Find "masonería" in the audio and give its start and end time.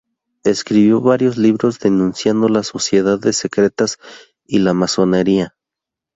4.73-5.53